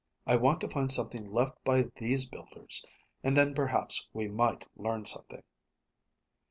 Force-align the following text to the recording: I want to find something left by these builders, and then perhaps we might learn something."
I 0.25 0.35
want 0.35 0.61
to 0.61 0.67
find 0.67 0.91
something 0.91 1.31
left 1.31 1.63
by 1.63 1.83
these 1.97 2.25
builders, 2.27 2.83
and 3.23 3.37
then 3.37 3.53
perhaps 3.53 4.09
we 4.13 4.27
might 4.27 4.67
learn 4.75 5.05
something." 5.05 5.43